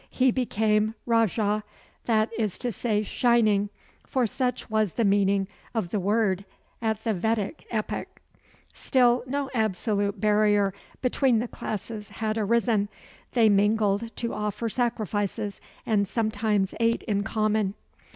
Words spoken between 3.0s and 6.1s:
"shining," for such was the meaning of the